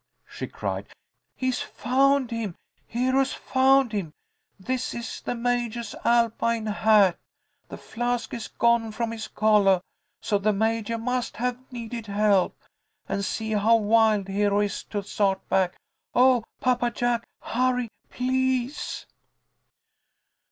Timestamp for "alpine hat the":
6.03-7.77